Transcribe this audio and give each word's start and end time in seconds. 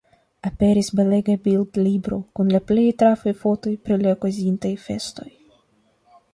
Aperis 0.49 0.87
belega 0.99 1.35
bildlibro 1.47 2.17
kun 2.39 2.49
la 2.55 2.63
plej 2.71 2.87
trafaj 3.03 3.37
fotoj 3.45 3.77
pri 3.85 4.01
la 4.07 4.17
okazintaj 4.17 4.75
festoj. 4.89 5.31